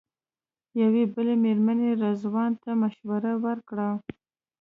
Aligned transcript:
یوې 0.81 1.03
بلې 1.13 1.35
مېرمنې 1.43 1.89
رضوان 2.03 2.51
ته 2.63 2.71
مشوره 2.81 3.33
ورکړه. 3.45 3.87